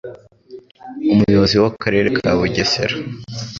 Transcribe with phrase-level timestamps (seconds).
[1.13, 2.95] Umuyobozi w'Akarere ka Bugesera,